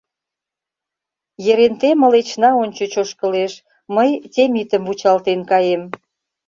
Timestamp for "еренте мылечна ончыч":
1.51-2.93